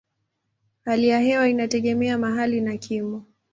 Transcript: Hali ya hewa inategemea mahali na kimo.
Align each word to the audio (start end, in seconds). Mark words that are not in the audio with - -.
Hali 0.85 1.07
ya 1.07 1.19
hewa 1.19 1.49
inategemea 1.49 2.17
mahali 2.17 2.61
na 2.61 2.77
kimo. 2.77 3.25